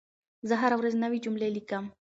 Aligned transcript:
زه 0.47 0.53
هره 0.61 0.75
ورځ 0.79 0.93
نوي 1.03 1.19
جملې 1.25 1.49
لیکم. 1.57 1.85